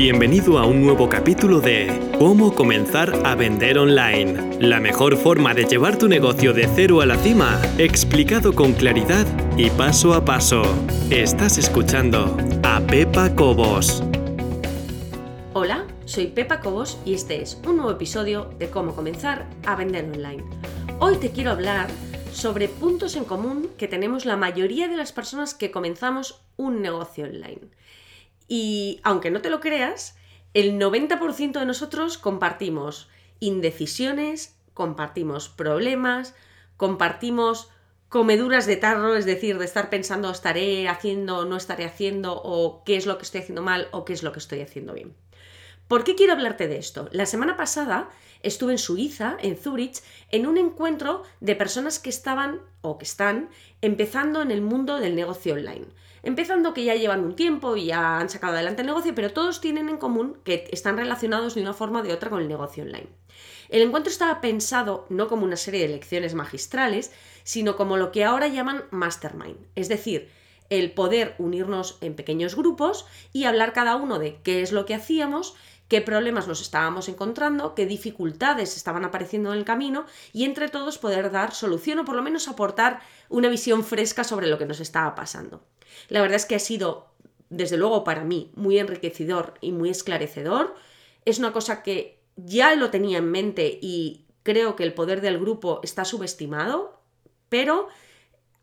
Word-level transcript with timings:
Bienvenido 0.00 0.60
a 0.60 0.64
un 0.64 0.80
nuevo 0.80 1.08
capítulo 1.08 1.60
de 1.60 1.88
Cómo 2.20 2.54
comenzar 2.54 3.26
a 3.26 3.34
vender 3.34 3.78
online. 3.78 4.56
La 4.60 4.78
mejor 4.78 5.16
forma 5.16 5.54
de 5.54 5.64
llevar 5.64 5.98
tu 5.98 6.06
negocio 6.06 6.52
de 6.52 6.68
cero 6.72 7.00
a 7.00 7.06
la 7.06 7.16
cima, 7.16 7.60
explicado 7.78 8.52
con 8.52 8.74
claridad 8.74 9.26
y 9.56 9.70
paso 9.70 10.14
a 10.14 10.24
paso. 10.24 10.62
Estás 11.10 11.58
escuchando 11.58 12.36
a 12.62 12.78
Pepa 12.78 13.34
Cobos. 13.34 14.04
Hola, 15.52 15.84
soy 16.04 16.28
Pepa 16.28 16.60
Cobos 16.60 17.00
y 17.04 17.14
este 17.14 17.42
es 17.42 17.60
un 17.66 17.78
nuevo 17.78 17.90
episodio 17.90 18.52
de 18.56 18.70
Cómo 18.70 18.94
comenzar 18.94 19.48
a 19.66 19.74
vender 19.74 20.04
online. 20.04 20.44
Hoy 21.00 21.16
te 21.16 21.32
quiero 21.32 21.50
hablar 21.50 21.88
sobre 22.32 22.68
puntos 22.68 23.16
en 23.16 23.24
común 23.24 23.70
que 23.76 23.88
tenemos 23.88 24.26
la 24.26 24.36
mayoría 24.36 24.86
de 24.86 24.96
las 24.96 25.10
personas 25.10 25.54
que 25.54 25.72
comenzamos 25.72 26.40
un 26.56 26.82
negocio 26.82 27.24
online. 27.24 27.62
Y 28.48 29.00
aunque 29.04 29.30
no 29.30 29.42
te 29.42 29.50
lo 29.50 29.60
creas, 29.60 30.16
el 30.54 30.78
90% 30.78 31.60
de 31.60 31.66
nosotros 31.66 32.18
compartimos 32.18 33.08
indecisiones, 33.38 34.56
compartimos 34.74 35.48
problemas, 35.48 36.34
compartimos 36.76 37.70
comeduras 38.08 38.66
de 38.66 38.76
tarro, 38.76 39.16
es 39.16 39.26
decir, 39.26 39.58
de 39.58 39.66
estar 39.66 39.90
pensando 39.90 40.30
estaré 40.30 40.88
haciendo 40.88 41.44
no 41.44 41.56
estaré 41.56 41.84
haciendo, 41.84 42.40
o 42.42 42.82
qué 42.84 42.96
es 42.96 43.06
lo 43.06 43.18
que 43.18 43.24
estoy 43.24 43.42
haciendo 43.42 43.62
mal 43.62 43.88
o 43.92 44.04
qué 44.04 44.14
es 44.14 44.22
lo 44.22 44.32
que 44.32 44.38
estoy 44.38 44.60
haciendo 44.60 44.94
bien. 44.94 45.14
¿Por 45.88 46.04
qué 46.04 46.14
quiero 46.14 46.32
hablarte 46.32 46.68
de 46.68 46.78
esto? 46.78 47.08
La 47.12 47.26
semana 47.26 47.56
pasada 47.56 48.10
estuve 48.42 48.72
en 48.72 48.78
Suiza, 48.78 49.36
en 49.40 49.56
Zurich, 49.56 50.02
en 50.30 50.46
un 50.46 50.58
encuentro 50.58 51.22
de 51.40 51.56
personas 51.56 51.98
que 51.98 52.10
estaban 52.10 52.60
o 52.82 52.98
que 52.98 53.04
están 53.04 53.48
empezando 53.80 54.42
en 54.42 54.50
el 54.50 54.60
mundo 54.60 55.00
del 55.00 55.16
negocio 55.16 55.54
online. 55.54 55.86
Empezando 56.28 56.74
que 56.74 56.84
ya 56.84 56.94
llevan 56.94 57.24
un 57.24 57.34
tiempo 57.34 57.74
y 57.74 57.86
ya 57.86 58.18
han 58.18 58.28
sacado 58.28 58.52
adelante 58.52 58.82
el 58.82 58.86
negocio, 58.88 59.14
pero 59.14 59.32
todos 59.32 59.62
tienen 59.62 59.88
en 59.88 59.96
común 59.96 60.36
que 60.44 60.68
están 60.72 60.98
relacionados 60.98 61.54
de 61.54 61.62
una 61.62 61.72
forma 61.72 62.00
o 62.00 62.02
de 62.02 62.12
otra 62.12 62.28
con 62.28 62.42
el 62.42 62.48
negocio 62.48 62.84
online. 62.84 63.08
El 63.70 63.80
encuentro 63.80 64.12
estaba 64.12 64.42
pensado 64.42 65.06
no 65.08 65.26
como 65.26 65.44
una 65.44 65.56
serie 65.56 65.80
de 65.80 65.88
lecciones 65.88 66.34
magistrales, 66.34 67.12
sino 67.44 67.76
como 67.76 67.96
lo 67.96 68.12
que 68.12 68.26
ahora 68.26 68.46
llaman 68.46 68.84
mastermind, 68.90 69.56
es 69.74 69.88
decir, 69.88 70.28
el 70.68 70.92
poder 70.92 71.34
unirnos 71.38 71.96
en 72.02 72.14
pequeños 72.14 72.56
grupos 72.56 73.06
y 73.32 73.44
hablar 73.44 73.72
cada 73.72 73.96
uno 73.96 74.18
de 74.18 74.42
qué 74.42 74.60
es 74.60 74.70
lo 74.70 74.84
que 74.84 74.94
hacíamos, 74.94 75.56
qué 75.88 76.02
problemas 76.02 76.46
nos 76.46 76.60
estábamos 76.60 77.08
encontrando, 77.08 77.74
qué 77.74 77.86
dificultades 77.86 78.76
estaban 78.76 79.04
apareciendo 79.04 79.52
en 79.52 79.58
el 79.58 79.64
camino 79.64 80.04
y 80.32 80.44
entre 80.44 80.68
todos 80.68 80.98
poder 80.98 81.30
dar 81.30 81.54
solución 81.54 81.98
o 81.98 82.04
por 82.04 82.14
lo 82.14 82.22
menos 82.22 82.46
aportar 82.46 83.00
una 83.28 83.48
visión 83.48 83.84
fresca 83.84 84.22
sobre 84.22 84.46
lo 84.46 84.58
que 84.58 84.66
nos 84.66 84.80
estaba 84.80 85.14
pasando. 85.14 85.64
La 86.08 86.20
verdad 86.20 86.36
es 86.36 86.46
que 86.46 86.54
ha 86.54 86.60
sido, 86.60 87.08
desde 87.48 87.78
luego 87.78 88.04
para 88.04 88.24
mí, 88.24 88.52
muy 88.54 88.78
enriquecedor 88.78 89.54
y 89.60 89.72
muy 89.72 89.88
esclarecedor. 89.88 90.74
Es 91.24 91.38
una 91.38 91.52
cosa 91.52 91.82
que 91.82 92.20
ya 92.36 92.74
lo 92.74 92.90
tenía 92.90 93.18
en 93.18 93.30
mente 93.30 93.78
y 93.80 94.26
creo 94.42 94.76
que 94.76 94.84
el 94.84 94.94
poder 94.94 95.20
del 95.20 95.38
grupo 95.38 95.80
está 95.82 96.04
subestimado, 96.04 97.00
pero 97.48 97.88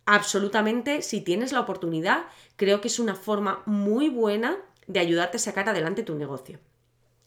absolutamente, 0.05 1.01
si 1.01 1.21
tienes 1.21 1.51
la 1.51 1.61
oportunidad, 1.61 2.25
creo 2.55 2.81
que 2.81 2.87
es 2.87 2.99
una 2.99 3.15
forma 3.15 3.63
muy 3.65 4.09
buena 4.09 4.57
de 4.87 4.99
ayudarte 4.99 5.37
a 5.37 5.39
sacar 5.39 5.67
adelante 5.67 6.03
tu 6.03 6.15
negocio. 6.15 6.59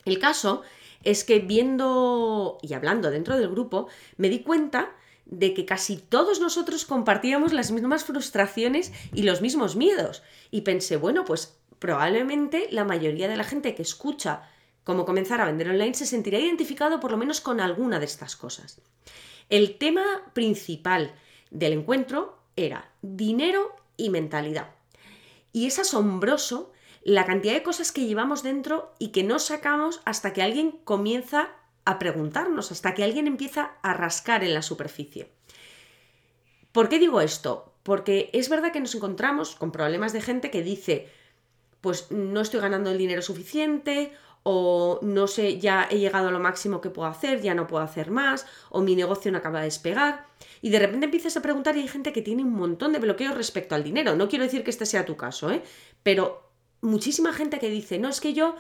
El 0.05 0.19
caso 0.19 0.63
es 1.05 1.25
que 1.25 1.39
viendo 1.41 2.59
y 2.63 2.75
hablando 2.75 3.11
dentro 3.11 3.37
del 3.37 3.51
grupo, 3.51 3.89
me 4.17 4.29
di 4.29 4.41
cuenta 4.41 4.93
de 5.27 5.53
que 5.55 5.67
casi 5.67 5.97
todos 5.99 6.41
nosotros 6.41 6.85
compartíamos 6.85 7.53
las 7.53 7.71
mismas 7.71 8.05
frustraciones 8.05 8.93
y 9.13 9.23
los 9.23 9.43
mismos 9.43 9.77
miedos. 9.77 10.23
Y 10.51 10.63
pensé, 10.63 10.97
bueno, 10.97 11.25
pues 11.25 11.59
probablemente 11.79 12.69
la 12.71 12.85
mayoría 12.85 13.29
de 13.29 13.37
la 13.37 13.45
gente 13.45 13.75
que 13.75 13.83
escucha 13.83 14.49
cómo 14.85 15.05
comenzar 15.05 15.41
a 15.41 15.47
vender 15.47 15.69
online 15.69 15.95
se 15.95 16.07
sentirá 16.07 16.39
identificado 16.39 16.99
por 16.99 17.11
lo 17.11 17.19
menos 17.19 17.41
con 17.41 17.61
alguna 17.61 17.99
de 17.99 18.07
estas 18.07 18.37
cosas. 18.37 18.81
El 19.51 19.77
tema 19.77 20.05
principal 20.33 21.15
del 21.51 21.75
encuentro 21.75 22.39
era 22.57 22.91
dinero 23.03 23.77
y 23.97 24.11
mentalidad. 24.11 24.71
Y 25.53 25.67
es 25.67 25.79
asombroso 25.79 26.73
la 27.09 27.25
cantidad 27.25 27.55
de 27.55 27.63
cosas 27.63 27.91
que 27.91 28.05
llevamos 28.05 28.43
dentro 28.43 28.93
y 28.99 29.09
que 29.09 29.25
no 29.25 29.39
sacamos 29.39 30.03
hasta 30.05 30.35
que 30.35 30.43
alguien 30.43 30.73
comienza 30.85 31.49
a 31.87 31.99
preguntarnos, 31.99 32.71
hasta 32.71 32.93
que 32.93 33.03
alguien 33.03 33.27
empieza 33.27 33.73
a 33.81 33.95
rascar 33.95 34.45
en 34.45 34.53
la 34.53 34.61
superficie. 34.61 35.33
¿Por 36.71 36.91
qué 36.91 36.99
digo 36.99 37.23
esto? 37.23 37.73
Porque 37.83 38.29
es 38.35 38.51
verdad 38.51 38.73
que 38.73 38.81
nos 38.81 38.95
encontramos 38.95 39.57
con 39.57 39.73
problemas 39.73 40.13
de 40.13 40.21
gente 40.21 40.51
que 40.51 40.63
dice, 40.63 41.09
pues 41.81 42.11
no 42.11 42.43
estoy 42.43 42.61
ganando 42.61 42.91
el 42.91 42.99
dinero 42.99 43.23
suficiente, 43.23 44.13
o 44.43 45.01
no 45.01 45.29
sé, 45.29 45.59
ya 45.59 45.89
he 45.91 45.99
llegado 45.99 46.29
a 46.29 46.31
lo 46.31 46.41
máximo 46.41 46.83
que 46.83 46.91
puedo 46.91 47.09
hacer, 47.09 47.41
ya 47.41 47.55
no 47.55 47.67
puedo 47.67 47.83
hacer 47.83 48.11
más, 48.11 48.45
o 48.69 48.83
mi 48.83 48.95
negocio 48.95 49.33
no 49.33 49.39
acaba 49.39 49.61
de 49.61 49.65
despegar. 49.65 50.27
Y 50.61 50.69
de 50.69 50.79
repente 50.79 51.07
empiezas 51.07 51.39
a 51.39 51.43
preguntar 51.43 51.75
y 51.75 51.81
hay 51.81 51.89
gente 51.89 52.13
que 52.13 52.21
tiene 52.21 52.43
un 52.43 52.53
montón 52.53 52.93
de 52.93 52.99
bloqueos 52.99 53.35
respecto 53.35 53.75
al 53.75 53.83
dinero. 53.83 54.15
No 54.15 54.29
quiero 54.29 54.45
decir 54.45 54.63
que 54.63 54.71
este 54.71 54.85
sea 54.85 55.07
tu 55.07 55.17
caso, 55.17 55.51
¿eh? 55.51 55.63
Pero 56.03 56.48
muchísima 56.81 57.33
gente 57.33 57.59
que 57.59 57.71
dice, 57.71 57.99
no, 57.99 58.09
es 58.09 58.21
que 58.21 58.35
yo 58.35 58.57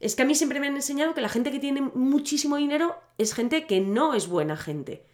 es 0.00 0.16
que 0.16 0.22
a 0.22 0.24
mí 0.24 0.34
siempre 0.34 0.60
me 0.60 0.66
han 0.66 0.76
enseñado 0.76 1.14
que 1.14 1.20
la 1.20 1.28
gente 1.28 1.52
que 1.52 1.58
tiene 1.58 1.82
muchísimo 1.82 2.56
dinero 2.56 2.98
es 3.18 3.34
gente 3.34 3.66
que 3.66 3.80
no 3.80 4.14
es 4.14 4.28
buena 4.28 4.56
gente. 4.56 5.04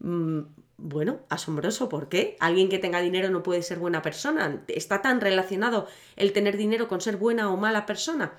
Mm, 0.00 0.40
bueno, 0.78 1.20
asombroso, 1.28 1.88
¿por 1.88 2.08
qué? 2.08 2.36
Alguien 2.40 2.68
que 2.68 2.80
tenga 2.80 3.00
dinero 3.00 3.30
no 3.30 3.44
puede 3.44 3.62
ser 3.62 3.78
buena 3.78 4.02
persona. 4.02 4.64
¿Está 4.66 5.00
tan 5.00 5.20
relacionado 5.20 5.86
el 6.16 6.32
tener 6.32 6.56
dinero 6.56 6.88
con 6.88 7.00
ser 7.00 7.16
buena 7.16 7.52
o 7.52 7.56
mala 7.56 7.86
persona? 7.86 8.32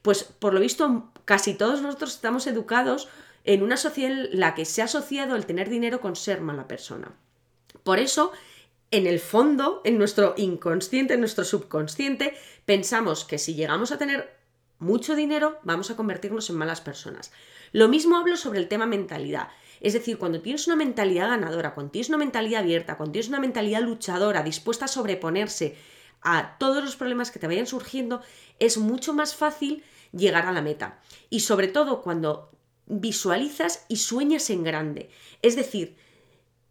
Pues 0.00 0.24
por 0.24 0.54
lo 0.54 0.60
visto, 0.60 1.12
casi 1.26 1.52
todos 1.52 1.82
nosotros 1.82 2.14
estamos 2.14 2.46
educados 2.46 3.10
en 3.44 3.62
una 3.62 3.76
sociedad 3.76 4.12
en 4.12 4.40
la 4.40 4.54
que 4.54 4.64
se 4.64 4.80
ha 4.80 4.86
asociado 4.86 5.36
el 5.36 5.44
tener 5.44 5.68
dinero 5.68 6.00
con 6.00 6.16
ser 6.16 6.40
mala 6.40 6.66
persona. 6.68 7.12
Por 7.84 7.98
eso, 7.98 8.32
en 8.90 9.06
el 9.06 9.20
fondo, 9.20 9.80
en 9.84 9.98
nuestro 9.98 10.34
inconsciente, 10.36 11.14
en 11.14 11.20
nuestro 11.20 11.44
subconsciente, 11.44 12.34
pensamos 12.64 13.24
que 13.24 13.38
si 13.38 13.54
llegamos 13.54 13.92
a 13.92 13.98
tener 13.98 14.36
mucho 14.78 15.14
dinero, 15.14 15.58
vamos 15.62 15.90
a 15.90 15.96
convertirnos 15.96 16.50
en 16.50 16.56
malas 16.56 16.80
personas. 16.80 17.32
Lo 17.72 17.88
mismo 17.88 18.16
hablo 18.16 18.36
sobre 18.36 18.58
el 18.58 18.68
tema 18.68 18.86
mentalidad. 18.86 19.48
Es 19.80 19.92
decir, 19.92 20.18
cuando 20.18 20.40
tienes 20.40 20.66
una 20.66 20.76
mentalidad 20.76 21.28
ganadora, 21.28 21.74
cuando 21.74 21.92
tienes 21.92 22.08
una 22.08 22.18
mentalidad 22.18 22.62
abierta, 22.62 22.96
cuando 22.96 23.12
tienes 23.12 23.28
una 23.28 23.40
mentalidad 23.40 23.82
luchadora, 23.82 24.42
dispuesta 24.42 24.86
a 24.86 24.88
sobreponerse 24.88 25.76
a 26.22 26.58
todos 26.58 26.82
los 26.84 26.96
problemas 26.96 27.30
que 27.30 27.38
te 27.38 27.46
vayan 27.46 27.66
surgiendo, 27.66 28.20
es 28.58 28.76
mucho 28.76 29.14
más 29.14 29.34
fácil 29.34 29.84
llegar 30.12 30.46
a 30.46 30.52
la 30.52 30.62
meta. 30.62 31.00
Y 31.30 31.40
sobre 31.40 31.68
todo 31.68 32.02
cuando 32.02 32.50
visualizas 32.86 33.86
y 33.88 33.96
sueñas 33.96 34.50
en 34.50 34.64
grande. 34.64 35.10
Es 35.42 35.54
decir, 35.56 35.96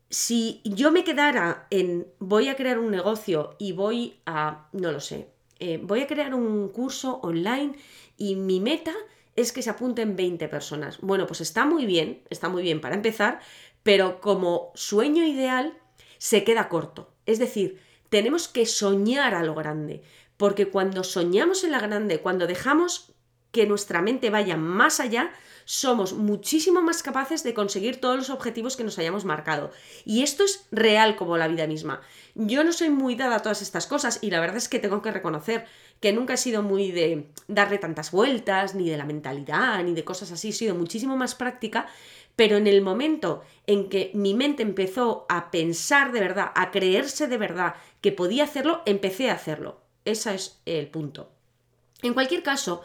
si 0.09 0.61
yo 0.63 0.91
me 0.91 1.03
quedara 1.03 1.67
en 1.69 2.07
voy 2.19 2.47
a 2.47 2.55
crear 2.55 2.79
un 2.79 2.91
negocio 2.91 3.55
y 3.59 3.73
voy 3.73 4.19
a, 4.25 4.67
no 4.73 4.91
lo 4.91 4.99
sé, 4.99 5.29
eh, 5.59 5.79
voy 5.81 6.01
a 6.01 6.07
crear 6.07 6.33
un 6.33 6.69
curso 6.69 7.19
online 7.21 7.73
y 8.17 8.35
mi 8.35 8.59
meta 8.59 8.93
es 9.35 9.51
que 9.51 9.61
se 9.61 9.69
apunten 9.69 10.15
20 10.15 10.47
personas. 10.47 10.99
Bueno, 11.01 11.27
pues 11.27 11.41
está 11.41 11.65
muy 11.65 11.85
bien, 11.85 12.23
está 12.29 12.49
muy 12.49 12.63
bien 12.63 12.81
para 12.81 12.95
empezar, 12.95 13.39
pero 13.83 14.19
como 14.19 14.71
sueño 14.75 15.23
ideal 15.23 15.77
se 16.17 16.43
queda 16.43 16.69
corto. 16.69 17.13
Es 17.25 17.39
decir, 17.39 17.79
tenemos 18.09 18.47
que 18.47 18.65
soñar 18.65 19.35
a 19.35 19.43
lo 19.43 19.55
grande, 19.55 20.01
porque 20.37 20.69
cuando 20.69 21.03
soñamos 21.03 21.63
en 21.63 21.71
la 21.71 21.79
grande, 21.79 22.19
cuando 22.19 22.47
dejamos 22.47 23.13
que 23.51 23.65
nuestra 23.65 24.01
mente 24.01 24.29
vaya 24.29 24.57
más 24.57 24.99
allá, 24.99 25.31
somos 25.65 26.13
muchísimo 26.13 26.81
más 26.81 27.03
capaces 27.03 27.43
de 27.43 27.53
conseguir 27.53 28.01
todos 28.01 28.17
los 28.17 28.29
objetivos 28.31 28.75
que 28.75 28.83
nos 28.83 28.97
hayamos 28.97 29.23
marcado. 29.23 29.69
Y 30.03 30.23
esto 30.23 30.43
es 30.43 30.65
real 30.71 31.15
como 31.15 31.37
la 31.37 31.47
vida 31.47 31.67
misma. 31.67 32.01
Yo 32.33 32.63
no 32.63 32.73
soy 32.73 32.89
muy 32.89 33.15
dada 33.15 33.35
a 33.35 33.41
todas 33.43 33.61
estas 33.61 33.85
cosas 33.85 34.17
y 34.23 34.31
la 34.31 34.39
verdad 34.39 34.57
es 34.57 34.67
que 34.67 34.79
tengo 34.79 35.03
que 35.03 35.11
reconocer 35.11 35.67
que 35.99 36.11
nunca 36.11 36.33
he 36.33 36.37
sido 36.37 36.63
muy 36.63 36.91
de 36.91 37.27
darle 37.47 37.77
tantas 37.77 38.11
vueltas, 38.11 38.73
ni 38.73 38.89
de 38.89 38.97
la 38.97 39.05
mentalidad, 39.05 39.83
ni 39.83 39.93
de 39.93 40.03
cosas 40.03 40.31
así, 40.31 40.49
he 40.49 40.53
sido 40.53 40.73
muchísimo 40.73 41.15
más 41.17 41.35
práctica, 41.35 41.87
pero 42.35 42.57
en 42.57 42.65
el 42.67 42.81
momento 42.81 43.43
en 43.67 43.89
que 43.89 44.11
mi 44.15 44.33
mente 44.33 44.63
empezó 44.63 45.27
a 45.29 45.51
pensar 45.51 46.11
de 46.13 46.21
verdad, 46.21 46.51
a 46.55 46.71
creerse 46.71 47.27
de 47.27 47.37
verdad 47.37 47.75
que 48.01 48.11
podía 48.11 48.45
hacerlo, 48.45 48.81
empecé 48.85 49.29
a 49.29 49.33
hacerlo. 49.33 49.81
Ese 50.05 50.33
es 50.33 50.61
el 50.65 50.87
punto. 50.87 51.31
En 52.01 52.13
cualquier 52.13 52.41
caso, 52.41 52.81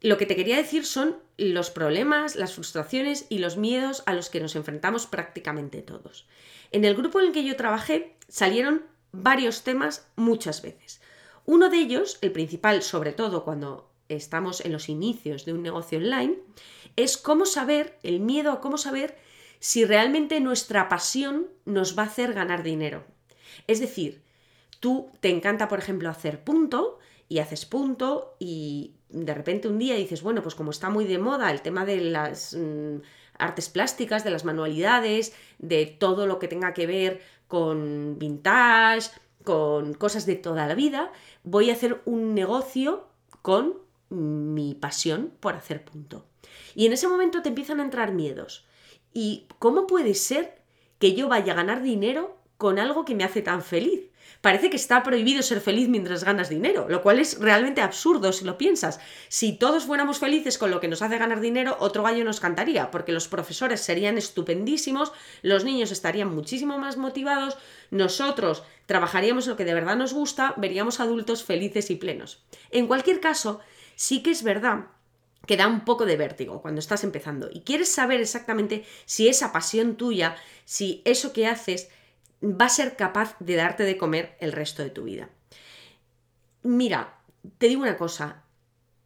lo 0.00 0.16
que 0.16 0.26
te 0.26 0.36
quería 0.36 0.56
decir 0.56 0.84
son 0.84 1.16
los 1.36 1.70
problemas, 1.70 2.36
las 2.36 2.54
frustraciones 2.54 3.26
y 3.28 3.38
los 3.38 3.56
miedos 3.56 4.02
a 4.06 4.14
los 4.14 4.30
que 4.30 4.40
nos 4.40 4.54
enfrentamos 4.56 5.06
prácticamente 5.06 5.82
todos. 5.82 6.26
En 6.70 6.84
el 6.84 6.94
grupo 6.94 7.20
en 7.20 7.26
el 7.26 7.32
que 7.32 7.44
yo 7.44 7.56
trabajé 7.56 8.14
salieron 8.28 8.82
varios 9.12 9.62
temas 9.62 10.06
muchas 10.16 10.62
veces. 10.62 11.00
Uno 11.46 11.70
de 11.70 11.78
ellos, 11.78 12.18
el 12.20 12.32
principal, 12.32 12.82
sobre 12.82 13.12
todo 13.12 13.44
cuando 13.44 13.90
estamos 14.08 14.60
en 14.60 14.72
los 14.72 14.88
inicios 14.88 15.44
de 15.44 15.52
un 15.52 15.62
negocio 15.62 15.98
online, 15.98 16.38
es 16.96 17.16
cómo 17.16 17.46
saber, 17.46 17.98
el 18.02 18.20
miedo 18.20 18.52
a 18.52 18.60
cómo 18.60 18.78
saber 18.78 19.16
si 19.58 19.84
realmente 19.84 20.40
nuestra 20.40 20.88
pasión 20.88 21.48
nos 21.64 21.98
va 21.98 22.04
a 22.04 22.06
hacer 22.06 22.34
ganar 22.34 22.62
dinero. 22.62 23.04
Es 23.66 23.80
decir, 23.80 24.22
tú 24.80 25.10
te 25.20 25.30
encanta, 25.30 25.68
por 25.68 25.78
ejemplo, 25.78 26.08
hacer 26.08 26.44
punto 26.44 26.98
y 27.28 27.38
haces 27.40 27.66
punto 27.66 28.36
y 28.38 28.97
de 29.10 29.34
repente 29.34 29.68
un 29.68 29.78
día 29.78 29.94
dices, 29.94 30.22
bueno, 30.22 30.42
pues 30.42 30.54
como 30.54 30.70
está 30.70 30.90
muy 30.90 31.04
de 31.04 31.18
moda 31.18 31.50
el 31.50 31.62
tema 31.62 31.84
de 31.84 32.00
las 32.00 32.54
mm, 32.54 32.96
artes 33.38 33.68
plásticas, 33.68 34.24
de 34.24 34.30
las 34.30 34.44
manualidades, 34.44 35.34
de 35.58 35.86
todo 35.86 36.26
lo 36.26 36.38
que 36.38 36.48
tenga 36.48 36.74
que 36.74 36.86
ver 36.86 37.20
con 37.46 38.18
vintage, 38.18 39.10
con 39.44 39.94
cosas 39.94 40.26
de 40.26 40.36
toda 40.36 40.66
la 40.66 40.74
vida, 40.74 41.10
voy 41.42 41.70
a 41.70 41.72
hacer 41.72 42.02
un 42.04 42.34
negocio 42.34 43.08
con 43.42 43.78
mi 44.10 44.74
pasión 44.74 45.32
por 45.40 45.54
hacer 45.54 45.84
punto. 45.84 46.26
Y 46.74 46.86
en 46.86 46.92
ese 46.92 47.08
momento 47.08 47.42
te 47.42 47.48
empiezan 47.48 47.80
a 47.80 47.84
entrar 47.84 48.12
miedos. 48.12 48.66
¿Y 49.12 49.46
cómo 49.58 49.86
puede 49.86 50.14
ser 50.14 50.58
que 50.98 51.14
yo 51.14 51.28
vaya 51.28 51.52
a 51.52 51.56
ganar 51.56 51.82
dinero 51.82 52.37
con 52.58 52.78
algo 52.78 53.06
que 53.06 53.14
me 53.14 53.24
hace 53.24 53.40
tan 53.40 53.62
feliz? 53.62 54.10
Parece 54.40 54.70
que 54.70 54.76
está 54.76 55.02
prohibido 55.02 55.42
ser 55.42 55.60
feliz 55.60 55.88
mientras 55.88 56.22
ganas 56.22 56.48
dinero, 56.48 56.86
lo 56.88 57.02
cual 57.02 57.18
es 57.18 57.40
realmente 57.40 57.80
absurdo 57.80 58.32
si 58.32 58.44
lo 58.44 58.56
piensas. 58.56 59.00
Si 59.28 59.58
todos 59.58 59.84
fuéramos 59.84 60.18
felices 60.18 60.58
con 60.58 60.70
lo 60.70 60.80
que 60.80 60.86
nos 60.86 61.02
hace 61.02 61.18
ganar 61.18 61.40
dinero, 61.40 61.76
otro 61.80 62.04
gallo 62.04 62.24
nos 62.24 62.38
cantaría, 62.38 62.90
porque 62.92 63.12
los 63.12 63.26
profesores 63.26 63.80
serían 63.80 64.16
estupendísimos, 64.16 65.12
los 65.42 65.64
niños 65.64 65.90
estarían 65.90 66.32
muchísimo 66.32 66.78
más 66.78 66.96
motivados, 66.96 67.56
nosotros 67.90 68.62
trabajaríamos 68.86 69.46
lo 69.48 69.56
que 69.56 69.64
de 69.64 69.74
verdad 69.74 69.96
nos 69.96 70.12
gusta, 70.12 70.54
veríamos 70.56 71.00
adultos 71.00 71.42
felices 71.42 71.90
y 71.90 71.96
plenos. 71.96 72.44
En 72.70 72.86
cualquier 72.86 73.20
caso, 73.20 73.60
sí 73.96 74.22
que 74.22 74.30
es 74.30 74.44
verdad 74.44 74.86
que 75.46 75.56
da 75.56 75.66
un 75.66 75.84
poco 75.84 76.04
de 76.04 76.16
vértigo 76.16 76.60
cuando 76.60 76.78
estás 76.78 77.02
empezando 77.04 77.48
y 77.50 77.62
quieres 77.62 77.90
saber 77.90 78.20
exactamente 78.20 78.84
si 79.06 79.28
esa 79.28 79.50
pasión 79.50 79.96
tuya, 79.96 80.36
si 80.64 81.00
eso 81.06 81.32
que 81.32 81.46
haces 81.46 81.88
va 82.42 82.66
a 82.66 82.70
ser 82.70 82.96
capaz 82.96 83.36
de 83.40 83.56
darte 83.56 83.84
de 83.84 83.96
comer 83.96 84.36
el 84.40 84.52
resto 84.52 84.82
de 84.82 84.90
tu 84.90 85.04
vida. 85.04 85.28
Mira, 86.62 87.18
te 87.58 87.68
digo 87.68 87.82
una 87.82 87.96
cosa, 87.96 88.44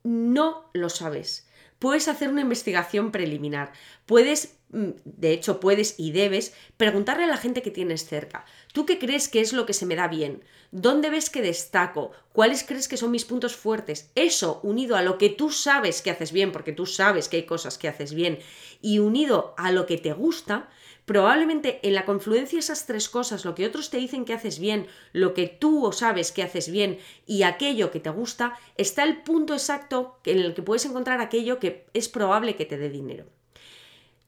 no 0.03 0.71
lo 0.73 0.89
sabes. 0.89 1.47
Puedes 1.79 2.07
hacer 2.09 2.29
una 2.29 2.43
investigación 2.43 3.11
preliminar, 3.11 3.73
puedes, 4.07 4.57
mm, 4.71 4.91
de 5.05 5.33
hecho 5.33 5.59
puedes 5.59 5.99
y 5.99 6.13
debes, 6.13 6.55
preguntarle 6.77 7.25
a 7.25 7.29
la 7.29 7.37
gente 7.37 7.61
que 7.61 7.73
tienes 7.73 8.07
cerca, 8.07 8.45
¿tú 8.73 8.87
qué 8.87 9.01
crees 9.01 9.29
que 9.29 9.41
es 9.41 9.53
lo 9.53 9.67
que 9.67 9.73
se 9.73 9.87
me 9.87 9.97
da 9.97 10.07
bien? 10.07 10.45
¿Dónde 10.71 11.11
ves 11.11 11.29
que 11.29 11.43
destaco? 11.43 12.13
¿Cuáles 12.33 12.63
crees 12.63 12.87
que 12.87 12.97
son 12.97 13.11
mis 13.11 13.25
puntos 13.25 13.57
fuertes? 13.57 14.11
Eso, 14.15 14.61
unido 14.63 14.95
a 14.95 15.03
lo 15.03 15.19
que 15.19 15.29
tú 15.29 15.51
sabes 15.51 16.03
que 16.03 16.13
haces 16.13 16.31
bien, 16.31 16.53
porque 16.53 16.73
tú 16.73 16.87
sabes 16.87 17.29
que 17.29 17.39
hay 17.39 17.47
cosas 17.47 17.79
que 17.79 17.89
haces 17.89 18.15
bien, 18.15 18.39
y 18.81 19.01
unido 19.01 19.53
a 19.59 19.73
lo 19.73 19.85
que 19.87 19.99
te 19.99 20.13
gusta, 20.13 20.69
probablemente 21.05 21.81
en 21.83 21.95
la 21.95 22.05
confluencia 22.05 22.59
esas 22.59 22.87
tres 22.87 23.09
cosas, 23.09 23.45
lo 23.45 23.55
que 23.55 23.67
otros 23.67 23.91
te 23.91 23.99
dicen 23.99 24.25
que 24.25 24.35
haces 24.35 24.59
bien, 24.59 24.87
lo 25.13 25.35
que 25.35 25.47
tú 25.47 25.91
sabes 25.93 26.33
que 26.33 26.43
haces 26.43 26.71
bien 26.71 26.99
y 27.27 27.43
aquello 27.43 27.91
que 27.91 28.01
te 28.01 28.11
gusta, 28.11 28.59
está 28.77 29.03
el 29.05 29.23
punto 29.23 29.53
exacto 29.55 30.19
en 30.25 30.39
el 30.39 30.55
que 30.55 30.63
puedes 30.63 30.85
encontrar 30.85 31.21
aquello 31.21 31.59
que 31.59 31.87
es 31.93 32.09
probable 32.09 32.57
que 32.57 32.67
te 32.67 32.79
dé 32.79 32.89
dinero. 32.89 33.27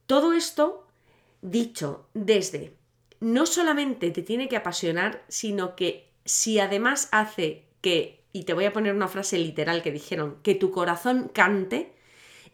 Todo 0.06 0.32
esto 0.32 0.86
dicho 1.40 2.06
desde 2.14 2.74
no 3.20 3.46
solamente 3.46 4.10
te 4.10 4.22
tiene 4.22 4.48
que 4.48 4.56
apasionar, 4.56 5.24
sino 5.28 5.76
que 5.76 6.10
si 6.24 6.58
además 6.58 7.08
hace 7.12 7.64
que, 7.80 8.22
y 8.32 8.44
te 8.44 8.52
voy 8.52 8.64
a 8.64 8.72
poner 8.72 8.94
una 8.94 9.08
frase 9.08 9.38
literal 9.38 9.82
que 9.82 9.92
dijeron, 9.92 10.38
que 10.42 10.54
tu 10.54 10.70
corazón 10.70 11.30
cante, 11.32 11.94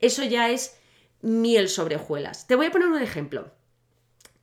eso 0.00 0.22
ya 0.24 0.50
es 0.50 0.78
miel 1.22 1.68
sobre 1.68 1.96
hojuelas. 1.96 2.46
Te 2.46 2.54
voy 2.54 2.66
a 2.66 2.70
poner 2.70 2.88
un 2.88 3.02
ejemplo. 3.02 3.50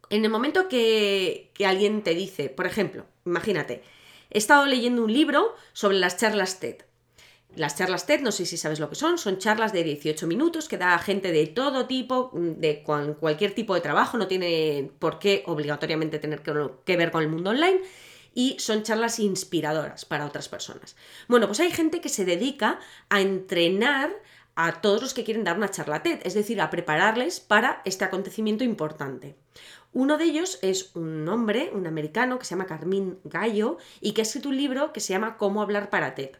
En 0.09 0.23
el 0.23 0.31
momento 0.31 0.69
que, 0.69 1.51
alguien 1.65 2.01
te 2.03 2.13
dice, 2.13 2.49
por 2.49 2.65
ejemplo, 2.65 3.05
imagínate, 3.25 3.83
he 4.29 4.37
estado 4.37 4.65
leyendo 4.65 5.03
un 5.03 5.11
libro 5.11 5.55
sobre 5.73 5.97
las 5.97 6.17
charlas 6.17 6.59
TED. 6.59 6.77
Las 7.55 7.75
charlas 7.75 8.05
TED, 8.05 8.21
no 8.21 8.31
sé 8.31 8.45
si 8.45 8.55
sabes 8.55 8.79
lo 8.79 8.89
que 8.89 8.95
son, 8.95 9.17
son 9.17 9.37
charlas 9.39 9.73
de 9.73 9.83
18 9.83 10.27
minutos 10.27 10.67
que 10.67 10.77
da 10.77 10.97
gente 10.99 11.31
de 11.31 11.47
todo 11.47 11.87
tipo, 11.87 12.31
de 12.33 12.83
cualquier 12.83 13.53
tipo 13.53 13.73
de 13.73 13.81
trabajo, 13.81 14.17
no 14.17 14.27
tiene 14.27 14.91
por 14.99 15.17
qué 15.19 15.43
obligatoriamente 15.47 16.19
tener 16.19 16.41
que, 16.41 16.97
ver 16.97 17.11
con 17.11 17.23
el 17.23 17.29
mundo 17.29 17.49
online 17.49 17.81
y 18.35 18.55
son 18.59 18.83
charlas 18.83 19.19
inspiradoras 19.19 20.05
para 20.05 20.25
otras 20.25 20.47
personas. 20.47 20.95
Bueno, 21.27 21.47
pues 21.47 21.59
hay 21.59 21.71
gente 21.71 21.99
que 21.99 22.09
se 22.09 22.25
dedica 22.25 22.79
a 23.09 23.21
entrenar 23.21 24.11
a 24.55 24.81
todos 24.81 25.01
los 25.01 25.13
que 25.13 25.23
quieren 25.23 25.43
dar 25.43 25.57
una 25.57 25.71
charla 25.71 26.03
TED, 26.03 26.19
es 26.23 26.35
decir, 26.35 26.61
a 26.61 26.69
prepararles 26.69 27.39
para 27.39 27.81
este 27.85 28.05
acontecimiento 28.05 28.63
importante. 28.63 29.35
Uno 29.97 30.19
de 30.19 30.25
ellos 30.25 30.59
es 30.61 30.91
un 30.93 31.27
hombre, 31.27 31.71
un 31.73 31.87
americano, 31.87 32.37
que 32.37 32.45
se 32.45 32.51
llama 32.51 32.67
Carmín 32.67 33.17
Gallo 33.23 33.79
y 33.99 34.11
que 34.11 34.21
ha 34.21 34.25
escrito 34.25 34.49
un 34.49 34.57
libro 34.57 34.93
que 34.93 34.99
se 34.99 35.11
llama 35.11 35.37
Cómo 35.37 35.59
hablar 35.59 35.89
para 35.89 36.13
TED. 36.13 36.37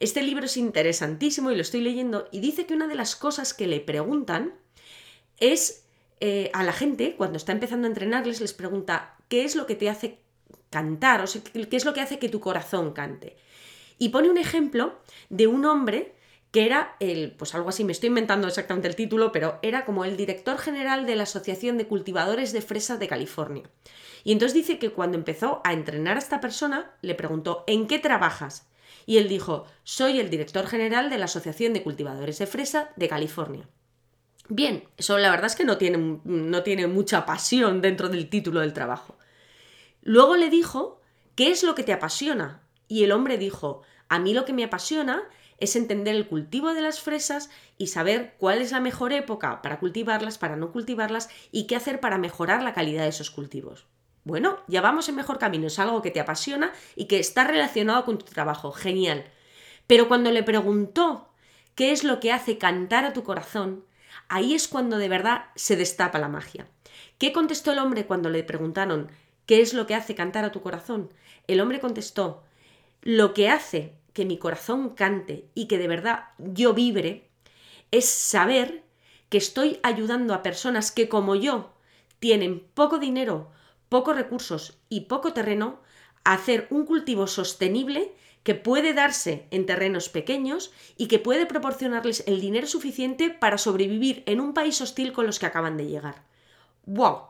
Este 0.00 0.20
libro 0.20 0.46
es 0.46 0.56
interesantísimo 0.56 1.52
y 1.52 1.54
lo 1.54 1.62
estoy 1.62 1.80
leyendo 1.80 2.26
y 2.32 2.40
dice 2.40 2.66
que 2.66 2.74
una 2.74 2.88
de 2.88 2.96
las 2.96 3.14
cosas 3.14 3.54
que 3.54 3.68
le 3.68 3.78
preguntan 3.78 4.52
es 5.38 5.84
eh, 6.18 6.50
a 6.52 6.64
la 6.64 6.72
gente, 6.72 7.14
cuando 7.14 7.36
está 7.36 7.52
empezando 7.52 7.86
a 7.86 7.90
entrenarles, 7.90 8.40
les 8.40 8.52
pregunta 8.52 9.14
qué 9.28 9.44
es 9.44 9.54
lo 9.54 9.66
que 9.66 9.76
te 9.76 9.88
hace 9.88 10.18
cantar, 10.68 11.22
o 11.22 11.26
qué 11.52 11.76
es 11.76 11.84
lo 11.84 11.94
que 11.94 12.00
hace 12.00 12.18
que 12.18 12.28
tu 12.28 12.40
corazón 12.40 12.94
cante. 12.94 13.36
Y 13.98 14.08
pone 14.08 14.28
un 14.28 14.38
ejemplo 14.38 14.98
de 15.28 15.46
un 15.46 15.66
hombre 15.66 16.16
que 16.50 16.64
era 16.64 16.96
el, 17.00 17.32
pues 17.32 17.54
algo 17.54 17.68
así, 17.68 17.84
me 17.84 17.92
estoy 17.92 18.08
inventando 18.08 18.48
exactamente 18.48 18.88
el 18.88 18.96
título, 18.96 19.32
pero 19.32 19.58
era 19.62 19.84
como 19.84 20.04
el 20.04 20.16
director 20.16 20.58
general 20.58 21.06
de 21.06 21.16
la 21.16 21.24
Asociación 21.24 21.76
de 21.76 21.86
Cultivadores 21.86 22.52
de 22.52 22.62
Fresas 22.62 22.98
de 22.98 23.08
California. 23.08 23.70
Y 24.24 24.32
entonces 24.32 24.54
dice 24.54 24.78
que 24.78 24.90
cuando 24.90 25.18
empezó 25.18 25.60
a 25.64 25.72
entrenar 25.72 26.16
a 26.16 26.20
esta 26.20 26.40
persona, 26.40 26.92
le 27.02 27.14
preguntó, 27.14 27.64
¿en 27.66 27.86
qué 27.86 27.98
trabajas? 27.98 28.68
Y 29.04 29.18
él 29.18 29.28
dijo, 29.28 29.66
soy 29.84 30.20
el 30.20 30.30
director 30.30 30.66
general 30.66 31.10
de 31.10 31.18
la 31.18 31.26
Asociación 31.26 31.72
de 31.72 31.82
Cultivadores 31.82 32.38
de 32.38 32.46
Fresa 32.46 32.90
de 32.96 33.08
California. 33.08 33.68
Bien, 34.48 34.84
eso 34.96 35.18
la 35.18 35.30
verdad 35.30 35.46
es 35.46 35.56
que 35.56 35.64
no 35.64 35.76
tiene, 35.76 36.20
no 36.24 36.62
tiene 36.62 36.86
mucha 36.86 37.26
pasión 37.26 37.82
dentro 37.82 38.08
del 38.08 38.30
título 38.30 38.60
del 38.60 38.72
trabajo. 38.72 39.18
Luego 40.02 40.36
le 40.36 40.48
dijo, 40.48 41.00
¿qué 41.34 41.50
es 41.50 41.62
lo 41.62 41.74
que 41.74 41.84
te 41.84 41.92
apasiona? 41.92 42.62
Y 42.86 43.04
el 43.04 43.12
hombre 43.12 43.36
dijo, 43.36 43.82
a 44.08 44.18
mí 44.18 44.32
lo 44.32 44.46
que 44.46 44.54
me 44.54 44.64
apasiona 44.64 45.22
es 45.58 45.76
entender 45.76 46.14
el 46.14 46.28
cultivo 46.28 46.72
de 46.74 46.80
las 46.80 47.00
fresas 47.00 47.50
y 47.76 47.88
saber 47.88 48.34
cuál 48.38 48.62
es 48.62 48.72
la 48.72 48.80
mejor 48.80 49.12
época 49.12 49.60
para 49.62 49.78
cultivarlas, 49.80 50.38
para 50.38 50.56
no 50.56 50.72
cultivarlas 50.72 51.28
y 51.50 51.66
qué 51.66 51.76
hacer 51.76 52.00
para 52.00 52.18
mejorar 52.18 52.62
la 52.62 52.74
calidad 52.74 53.02
de 53.02 53.08
esos 53.08 53.30
cultivos. 53.30 53.86
Bueno, 54.24 54.58
ya 54.68 54.80
vamos 54.80 55.08
en 55.08 55.16
mejor 55.16 55.38
camino, 55.38 55.66
es 55.66 55.78
algo 55.78 56.02
que 56.02 56.10
te 56.10 56.20
apasiona 56.20 56.72
y 56.96 57.06
que 57.06 57.18
está 57.18 57.44
relacionado 57.44 58.04
con 58.04 58.18
tu 58.18 58.26
trabajo, 58.26 58.72
genial. 58.72 59.24
Pero 59.86 60.06
cuando 60.06 60.30
le 60.30 60.42
preguntó 60.42 61.28
qué 61.74 61.92
es 61.92 62.04
lo 62.04 62.20
que 62.20 62.32
hace 62.32 62.58
cantar 62.58 63.04
a 63.04 63.12
tu 63.12 63.24
corazón, 63.24 63.84
ahí 64.28 64.54
es 64.54 64.68
cuando 64.68 64.98
de 64.98 65.08
verdad 65.08 65.46
se 65.54 65.76
destapa 65.76 66.18
la 66.18 66.28
magia. 66.28 66.68
¿Qué 67.16 67.32
contestó 67.32 67.72
el 67.72 67.78
hombre 67.78 68.06
cuando 68.06 68.28
le 68.28 68.44
preguntaron 68.44 69.10
qué 69.46 69.60
es 69.60 69.72
lo 69.72 69.86
que 69.86 69.94
hace 69.94 70.14
cantar 70.14 70.44
a 70.44 70.52
tu 70.52 70.60
corazón? 70.60 71.12
El 71.46 71.60
hombre 71.60 71.80
contestó, 71.80 72.44
lo 73.00 73.32
que 73.32 73.48
hace 73.48 73.94
que 74.18 74.24
mi 74.24 74.36
corazón 74.36 74.96
cante 74.96 75.48
y 75.54 75.68
que 75.68 75.78
de 75.78 75.86
verdad 75.86 76.30
yo 76.38 76.74
vibre, 76.74 77.30
es 77.92 78.06
saber 78.06 78.82
que 79.28 79.38
estoy 79.38 79.78
ayudando 79.84 80.34
a 80.34 80.42
personas 80.42 80.90
que 80.90 81.08
como 81.08 81.36
yo 81.36 81.72
tienen 82.18 82.66
poco 82.74 82.98
dinero, 82.98 83.52
pocos 83.88 84.16
recursos 84.16 84.76
y 84.88 85.02
poco 85.02 85.34
terreno 85.34 85.78
a 86.24 86.32
hacer 86.32 86.66
un 86.70 86.84
cultivo 86.84 87.28
sostenible 87.28 88.12
que 88.42 88.56
puede 88.56 88.92
darse 88.92 89.46
en 89.52 89.66
terrenos 89.66 90.08
pequeños 90.08 90.72
y 90.96 91.06
que 91.06 91.20
puede 91.20 91.46
proporcionarles 91.46 92.24
el 92.26 92.40
dinero 92.40 92.66
suficiente 92.66 93.30
para 93.30 93.56
sobrevivir 93.56 94.24
en 94.26 94.40
un 94.40 94.52
país 94.52 94.80
hostil 94.80 95.12
con 95.12 95.26
los 95.26 95.38
que 95.38 95.46
acaban 95.46 95.76
de 95.76 95.86
llegar. 95.86 96.24
¡Wow! 96.86 97.20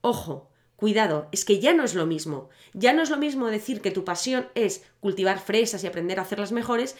Ojo, 0.00 0.48
Cuidado, 0.84 1.28
es 1.32 1.46
que 1.46 1.60
ya 1.60 1.72
no 1.72 1.82
es 1.82 1.94
lo 1.94 2.04
mismo. 2.04 2.50
Ya 2.74 2.92
no 2.92 3.00
es 3.00 3.08
lo 3.08 3.16
mismo 3.16 3.46
decir 3.46 3.80
que 3.80 3.90
tu 3.90 4.04
pasión 4.04 4.48
es 4.54 4.84
cultivar 5.00 5.38
fresas 5.38 5.82
y 5.82 5.86
aprender 5.86 6.18
a 6.18 6.22
hacerlas 6.24 6.52
mejores 6.52 6.94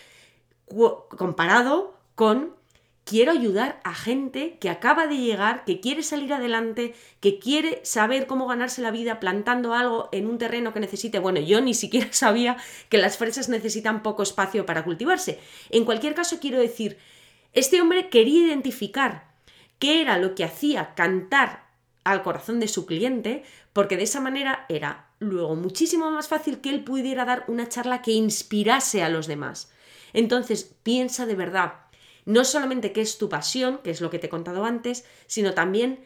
comparado 1.18 1.94
con 2.14 2.54
quiero 3.04 3.30
ayudar 3.30 3.82
a 3.84 3.92
gente 3.92 4.56
que 4.58 4.70
acaba 4.70 5.06
de 5.06 5.18
llegar, 5.18 5.66
que 5.66 5.80
quiere 5.80 6.02
salir 6.02 6.32
adelante, 6.32 6.94
que 7.20 7.38
quiere 7.38 7.84
saber 7.84 8.26
cómo 8.26 8.46
ganarse 8.46 8.80
la 8.80 8.90
vida 8.90 9.20
plantando 9.20 9.74
algo 9.74 10.08
en 10.12 10.28
un 10.28 10.38
terreno 10.38 10.72
que 10.72 10.80
necesite. 10.80 11.18
Bueno, 11.18 11.40
yo 11.40 11.60
ni 11.60 11.74
siquiera 11.74 12.08
sabía 12.10 12.56
que 12.88 12.96
las 12.96 13.18
fresas 13.18 13.50
necesitan 13.50 14.02
poco 14.02 14.22
espacio 14.22 14.64
para 14.64 14.82
cultivarse. 14.84 15.40
En 15.68 15.84
cualquier 15.84 16.14
caso, 16.14 16.40
quiero 16.40 16.58
decir, 16.58 16.96
este 17.52 17.82
hombre 17.82 18.08
quería 18.08 18.46
identificar 18.46 19.30
qué 19.78 20.00
era 20.00 20.16
lo 20.16 20.34
que 20.34 20.44
hacía 20.44 20.94
cantar 20.94 21.64
al 22.04 22.22
corazón 22.22 22.60
de 22.60 22.68
su 22.68 22.86
cliente 22.86 23.42
porque 23.72 23.96
de 23.96 24.04
esa 24.04 24.20
manera 24.20 24.66
era 24.68 25.08
luego 25.18 25.56
muchísimo 25.56 26.10
más 26.10 26.28
fácil 26.28 26.60
que 26.60 26.70
él 26.70 26.84
pudiera 26.84 27.24
dar 27.24 27.44
una 27.48 27.68
charla 27.68 28.02
que 28.02 28.12
inspirase 28.12 29.02
a 29.02 29.08
los 29.08 29.26
demás. 29.26 29.72
Entonces, 30.12 30.76
piensa 30.82 31.26
de 31.26 31.34
verdad, 31.34 31.74
no 32.24 32.44
solamente 32.44 32.92
qué 32.92 33.00
es 33.00 33.18
tu 33.18 33.28
pasión, 33.28 33.78
que 33.82 33.90
es 33.90 34.00
lo 34.00 34.10
que 34.10 34.18
te 34.18 34.26
he 34.26 34.30
contado 34.30 34.64
antes, 34.64 35.04
sino 35.26 35.54
también 35.54 36.04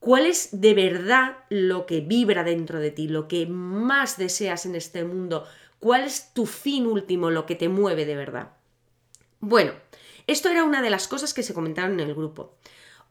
cuál 0.00 0.26
es 0.26 0.60
de 0.60 0.74
verdad 0.74 1.36
lo 1.48 1.86
que 1.86 2.00
vibra 2.00 2.42
dentro 2.42 2.80
de 2.80 2.90
ti, 2.90 3.08
lo 3.08 3.28
que 3.28 3.46
más 3.46 4.18
deseas 4.18 4.66
en 4.66 4.74
este 4.74 5.04
mundo, 5.04 5.46
cuál 5.78 6.02
es 6.02 6.32
tu 6.34 6.46
fin 6.46 6.86
último, 6.86 7.30
lo 7.30 7.46
que 7.46 7.54
te 7.54 7.68
mueve 7.68 8.04
de 8.04 8.16
verdad. 8.16 8.52
Bueno, 9.40 9.72
Esto 10.26 10.48
era 10.48 10.64
una 10.64 10.82
de 10.82 10.90
las 10.90 11.06
cosas 11.06 11.32
que 11.32 11.44
se 11.44 11.54
comentaron 11.54 12.00
en 12.00 12.08
el 12.08 12.14
grupo. 12.14 12.56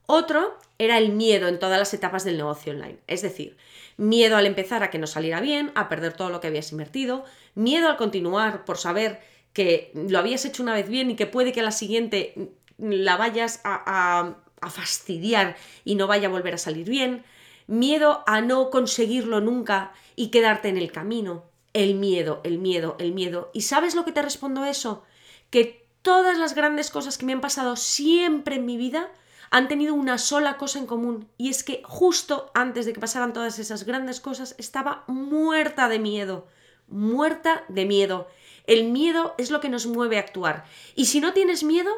Otro 0.05 0.57
era 0.77 0.97
el 0.97 1.11
miedo 1.11 1.47
en 1.47 1.59
todas 1.59 1.79
las 1.79 1.93
etapas 1.93 2.23
del 2.23 2.37
negocio 2.37 2.73
online. 2.73 2.97
Es 3.07 3.21
decir, 3.21 3.57
miedo 3.97 4.37
al 4.37 4.45
empezar 4.45 4.83
a 4.83 4.89
que 4.89 4.99
no 4.99 5.07
saliera 5.07 5.41
bien, 5.41 5.71
a 5.75 5.89
perder 5.89 6.13
todo 6.13 6.29
lo 6.29 6.41
que 6.41 6.47
habías 6.47 6.71
invertido, 6.71 7.25
miedo 7.55 7.89
al 7.89 7.97
continuar 7.97 8.65
por 8.65 8.77
saber 8.77 9.21
que 9.53 9.91
lo 9.93 10.19
habías 10.19 10.45
hecho 10.45 10.63
una 10.63 10.73
vez 10.73 10.89
bien 10.89 11.09
y 11.11 11.15
que 11.15 11.27
puede 11.27 11.53
que 11.53 11.61
a 11.61 11.63
la 11.63 11.71
siguiente 11.71 12.51
la 12.77 13.15
vayas 13.15 13.61
a, 13.63 14.35
a 14.61 14.69
fastidiar 14.69 15.55
y 15.85 15.95
no 15.95 16.07
vaya 16.07 16.27
a 16.27 16.31
volver 16.31 16.55
a 16.55 16.57
salir 16.57 16.89
bien, 16.89 17.23
miedo 17.67 18.23
a 18.27 18.41
no 18.41 18.69
conseguirlo 18.69 19.39
nunca 19.39 19.93
y 20.15 20.29
quedarte 20.29 20.69
en 20.69 20.77
el 20.77 20.91
camino. 20.91 21.45
El 21.73 21.95
miedo, 21.95 22.41
el 22.45 22.57
miedo, 22.57 22.95
el 22.99 23.11
miedo. 23.11 23.51
¿Y 23.53 23.61
sabes 23.61 23.95
lo 23.95 24.05
que 24.05 24.13
te 24.13 24.21
respondo 24.21 24.61
a 24.61 24.69
eso? 24.69 25.03
Que 25.49 25.85
todas 26.01 26.37
las 26.37 26.55
grandes 26.55 26.89
cosas 26.89 27.17
que 27.17 27.25
me 27.25 27.33
han 27.33 27.41
pasado 27.41 27.75
siempre 27.75 28.55
en 28.55 28.65
mi 28.65 28.77
vida 28.77 29.11
han 29.55 29.69
tenido 29.69 29.93
una 29.93 30.17
sola 30.17 30.57
cosa 30.57 30.79
en 30.79 30.85
común 30.85 31.29
y 31.37 31.49
es 31.49 31.63
que 31.63 31.81
justo 31.85 32.51
antes 32.53 32.85
de 32.85 32.91
que 32.91 32.99
pasaran 32.99 33.31
todas 33.31 33.57
esas 33.57 33.85
grandes 33.85 34.19
cosas 34.19 34.53
estaba 34.57 35.05
muerta 35.07 35.87
de 35.87 35.97
miedo, 35.97 36.45
muerta 36.89 37.63
de 37.69 37.85
miedo. 37.85 38.27
El 38.67 38.91
miedo 38.91 39.33
es 39.37 39.51
lo 39.51 39.61
que 39.61 39.69
nos 39.69 39.85
mueve 39.85 40.17
a 40.17 40.19
actuar. 40.19 40.65
Y 40.93 41.05
si 41.05 41.21
no 41.21 41.31
tienes 41.31 41.63
miedo, 41.63 41.89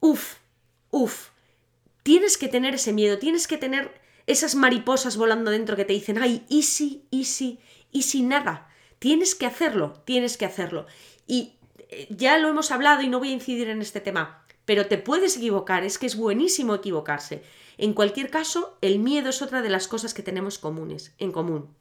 uff, 0.00 0.36
uff, 0.90 1.28
tienes 2.02 2.38
que 2.38 2.48
tener 2.48 2.76
ese 2.76 2.94
miedo, 2.94 3.18
tienes 3.18 3.46
que 3.46 3.58
tener 3.58 3.92
esas 4.26 4.54
mariposas 4.54 5.18
volando 5.18 5.50
dentro 5.50 5.76
que 5.76 5.84
te 5.84 5.92
dicen, 5.92 6.22
ay, 6.22 6.46
easy, 6.48 7.04
easy, 7.10 7.58
easy 7.92 8.22
nada. 8.22 8.70
Tienes 8.98 9.34
que 9.34 9.44
hacerlo, 9.44 10.00
tienes 10.06 10.38
que 10.38 10.46
hacerlo. 10.46 10.86
Y 11.26 11.52
eh, 11.90 12.06
ya 12.08 12.38
lo 12.38 12.48
hemos 12.48 12.70
hablado 12.70 13.02
y 13.02 13.08
no 13.08 13.18
voy 13.18 13.28
a 13.28 13.32
incidir 13.32 13.68
en 13.68 13.82
este 13.82 14.00
tema 14.00 14.41
pero 14.72 14.86
te 14.86 14.96
puedes 14.96 15.36
equivocar, 15.36 15.84
es 15.84 15.98
que 15.98 16.06
es 16.06 16.16
buenísimo 16.16 16.74
equivocarse. 16.74 17.42
En 17.76 17.92
cualquier 17.92 18.30
caso, 18.30 18.78
el 18.80 19.00
miedo 19.00 19.28
es 19.28 19.42
otra 19.42 19.60
de 19.60 19.68
las 19.68 19.86
cosas 19.86 20.14
que 20.14 20.22
tenemos 20.22 20.56
comunes, 20.56 21.12
en 21.18 21.30
común. 21.30 21.76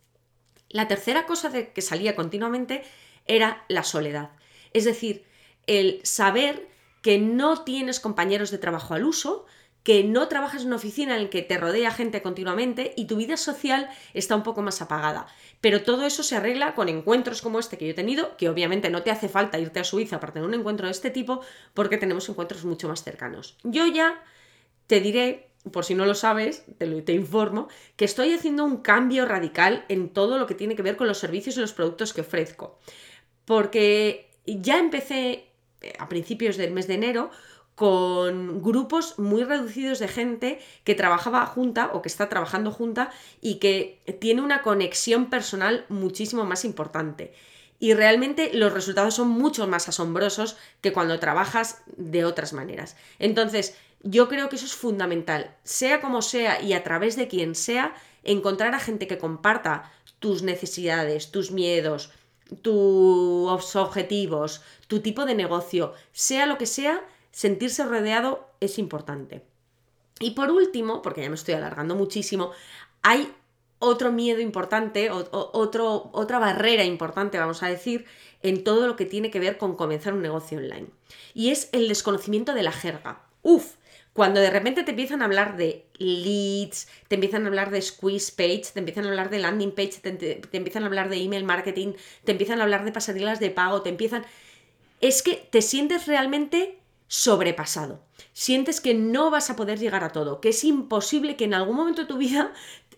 La 0.68 0.90
tercera 0.90 1.26
cosa 1.26 1.48
de 1.48 1.72
que 1.72 1.82
salía 1.82 2.18
continuamente 2.18 2.84
era 3.28 3.64
la 3.70 3.86
soledad. 3.86 4.32
Es 4.74 4.84
decir, 4.84 5.24
el 5.68 6.02
saber 6.04 6.68
que 7.02 7.18
no 7.18 7.64
tienes 7.64 8.02
compañeros 8.02 8.52
de 8.52 8.58
trabajo 8.58 8.94
al 8.94 9.06
uso, 9.06 9.46
que 9.84 10.04
no 10.04 10.28
trabajas 10.28 10.62
en 10.62 10.68
una 10.68 10.76
oficina 10.76 11.16
en 11.16 11.24
la 11.24 11.30
que 11.30 11.42
te 11.42 11.58
rodea 11.58 11.92
gente 11.92 12.22
continuamente 12.22 12.94
y 12.96 13.06
tu 13.06 13.16
vida 13.16 13.38
social 13.38 13.90
está 14.14 14.36
un 14.36 14.44
poco 14.44 14.62
más 14.62 14.82
apagada. 14.82 15.28
Pero 15.60 15.84
todo 15.84 16.06
eso 16.06 16.24
se 16.24 16.36
arregla 16.36 16.76
con 16.76 16.90
encuentros 16.90 17.42
como 17.42 17.60
este 17.60 17.78
que 17.78 17.86
yo 17.86 17.92
he 17.92 17.96
tenido, 17.96 18.38
que 18.38 18.50
obviamente 18.50 18.90
no 18.90 19.04
te 19.04 19.12
hace 19.12 19.28
falta 19.28 19.60
irte 19.60 19.80
a 19.80 19.84
Suiza 19.84 20.20
para 20.20 20.34
tener 20.34 20.48
un 20.48 20.54
encuentro 20.54 20.86
de 20.86 20.92
este 20.92 21.10
tipo, 21.10 21.42
porque 21.74 21.98
tenemos 21.98 22.30
encuentros 22.30 22.64
mucho 22.66 22.88
más 22.88 23.04
cercanos. 23.04 23.58
Yo 23.64 23.88
ya 23.88 24.24
te 24.88 25.00
diré, 25.00 25.50
por 25.72 25.86
si 25.86 25.96
no 25.96 26.06
lo 26.06 26.14
sabes, 26.14 26.64
te, 26.78 26.86
lo, 26.86 27.04
te 27.04 27.14
informo, 27.14 27.68
que 27.96 28.06
estoy 28.06 28.34
haciendo 28.34 28.64
un 28.66 28.78
cambio 28.78 29.26
radical 29.26 29.86
en 29.90 30.10
todo 30.10 30.38
lo 30.38 30.46
que 30.46 30.56
tiene 30.56 30.76
que 30.76 30.84
ver 30.84 30.98
con 30.98 31.08
los 31.08 31.18
servicios 31.18 31.58
y 31.58 31.62
los 31.62 31.74
productos 31.74 32.14
que 32.14 32.22
ofrezco. 32.22 32.78
Porque 33.46 34.30
ya 34.46 34.78
empecé 34.78 35.48
eh, 35.82 35.94
a 35.98 36.08
principios 36.08 36.58
del 36.58 36.72
mes 36.72 36.88
de 36.88 36.96
enero 36.96 37.32
con 37.76 38.62
grupos 38.62 39.18
muy 39.18 39.44
reducidos 39.44 40.00
de 40.00 40.08
gente 40.08 40.60
que 40.84 40.96
trabajaba 40.96 41.46
junta 41.46 41.92
o 41.94 42.02
que 42.02 42.10
está 42.10 42.30
trabajando 42.30 42.72
junta 42.72 43.12
y 43.42 43.56
que 43.56 44.02
tiene 44.20 44.42
una 44.42 44.62
conexión 44.62 45.30
personal 45.30 45.86
muchísimo 45.90 46.46
más 46.46 46.66
importante. 46.66 47.34
Y 47.80 47.96
realmente 47.96 48.52
los 48.54 48.74
resultados 48.74 49.16
son 49.16 49.30
mucho 49.30 49.66
más 49.66 49.90
asombrosos 49.90 50.58
que 50.82 50.94
cuando 50.94 51.20
trabajas 51.20 51.82
de 51.98 52.26
otras 52.26 52.54
maneras. 52.54 52.96
Entonces, 53.18 53.76
yo 54.04 54.28
creo 54.30 54.50
que 54.50 54.58
eso 54.58 54.66
es 54.66 54.76
fundamental, 54.76 55.56
sea 55.64 56.02
como 56.02 56.22
sea 56.22 56.62
y 56.62 56.74
a 56.74 56.84
través 56.84 57.16
de 57.16 57.28
quien 57.28 57.56
sea, 57.56 57.96
encontrar 58.24 58.76
a 58.76 58.80
gente 58.80 59.08
que 59.08 59.18
comparta 59.18 59.92
tus 60.20 60.44
necesidades, 60.44 61.32
tus 61.32 61.52
miedos, 61.52 62.12
tus 62.62 63.76
objetivos, 63.76 64.62
tu 64.88 65.00
tipo 65.00 65.26
de 65.26 65.36
negocio, 65.36 65.94
sea 66.12 66.46
lo 66.46 66.58
que 66.58 66.66
sea, 66.66 67.02
sentirse 67.32 67.84
rodeado 67.86 68.50
es 68.60 68.78
importante. 68.78 69.44
Y 70.20 70.32
por 70.32 70.52
último, 70.52 71.02
porque 71.02 71.22
ya 71.22 71.30
me 71.30 71.36
estoy 71.36 71.56
alargando 71.56 71.96
muchísimo, 71.96 72.52
hay 73.02 73.34
otro 73.80 74.12
miedo 74.12 74.40
importante, 74.40 75.10
otro, 75.10 76.12
otra 76.14 76.38
barrera 76.38 76.84
importante, 76.84 77.40
vamos 77.40 77.64
a 77.64 77.68
decir, 77.68 78.06
en 78.44 78.64
todo 78.64 78.86
lo 78.86 78.96
que 78.96 79.06
tiene 79.06 79.32
que 79.32 79.40
ver 79.40 79.58
con 79.58 79.76
comenzar 79.76 80.14
un 80.14 80.22
negocio 80.22 80.60
online. 80.60 80.88
Y 81.34 81.50
es 81.50 81.70
el 81.72 81.88
desconocimiento 81.88 82.54
de 82.54 82.62
la 82.62 82.72
jerga. 82.72 83.24
Uf, 83.42 83.74
cuando 84.14 84.40
de 84.40 84.52
repente 84.52 84.84
te 84.84 84.92
empiezan 84.92 85.24
a 85.24 85.26
hablar 85.26 85.58
de 85.58 85.88
leads, 85.98 86.88
te 87.08 87.16
empiezan 87.16 87.46
a 87.46 87.48
hablar 87.48 87.72
de 87.72 87.82
squeeze 87.82 88.32
page, 88.32 88.72
te 88.74 88.80
empiezan 88.80 89.06
a 89.06 89.10
hablar 89.10 89.32
de 89.32 89.40
landing 89.40 89.72
page, 89.72 90.00
te, 90.02 90.12
te 90.12 90.58
empiezan 90.58 90.84
a 90.84 90.86
hablar 90.86 91.10
de 91.10 91.18
email 91.18 91.44
marketing, 91.44 91.94
te 92.24 92.34
empiezan 92.34 92.60
a 92.60 92.64
hablar 92.64 92.86
de 92.86 92.92
pasarelas 92.92 93.40
de 93.40 93.50
pago, 93.50 93.82
te 93.82 93.90
empiezan... 93.90 94.26
Es 95.00 95.24
que 95.24 95.48
te 95.50 95.64
sientes 95.64 96.06
realmente 96.06 96.81
sobrepasado. 97.12 98.02
Sientes 98.32 98.80
que 98.80 98.94
no 98.94 99.32
vas 99.32 99.50
a 99.50 99.58
poder 99.58 99.78
llegar 99.78 100.06
a 100.06 100.14
todo, 100.14 100.40
que 100.40 100.48
es 100.48 100.64
imposible 100.64 101.36
que 101.36 101.44
en 101.44 101.54
algún 101.54 101.76
momento 101.76 102.04
de 102.04 102.08
tu 102.08 102.18
vida 102.18 102.54